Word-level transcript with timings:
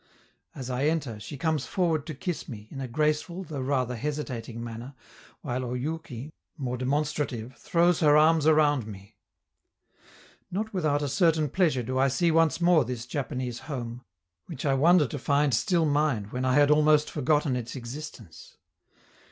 As 0.55 0.71
I 0.71 0.85
enter, 0.85 1.19
she 1.19 1.37
comes 1.37 1.67
forward 1.67 2.07
to 2.07 2.15
kiss 2.15 2.49
me, 2.49 2.67
in 2.71 2.81
a 2.81 2.87
graceful, 2.87 3.43
though 3.43 3.61
rather 3.61 3.95
hesitating 3.95 4.63
manner, 4.63 4.95
while 5.41 5.61
Oyouki, 5.63 6.31
more 6.57 6.75
demonstrative, 6.75 7.53
throws 7.55 7.99
her 7.99 8.17
arms 8.17 8.47
around 8.47 8.87
me. 8.87 9.15
Not 10.49 10.73
without 10.73 11.03
a 11.03 11.07
certain 11.07 11.49
pleasure 11.49 11.83
do 11.83 11.99
I 11.99 12.07
see 12.07 12.31
once 12.31 12.59
more 12.59 12.83
this 12.83 13.05
Japanese 13.05 13.59
home, 13.69 14.03
which 14.47 14.65
I 14.65 14.73
wonder 14.73 15.05
to 15.05 15.19
find 15.19 15.53
still 15.53 15.85
mine 15.85 16.29
when 16.31 16.45
I 16.45 16.55
had 16.55 16.71
almost 16.71 17.11
forgotten 17.11 17.55
its 17.55 17.75
existence. 17.75 18.57